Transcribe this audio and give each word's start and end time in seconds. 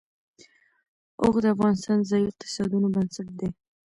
اوښ 1.21 1.35
د 1.43 1.45
افغانستان 1.55 1.97
د 2.01 2.07
ځایي 2.09 2.25
اقتصادونو 2.27 2.87
بنسټ 2.95 3.27
دی. 3.39 3.49